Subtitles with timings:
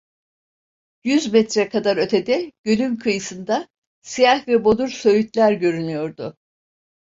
[1.03, 3.67] Yüz metre kadar ötede, gölün kıyısında
[4.01, 6.37] siyah ve bodur söğütler görünüyordu.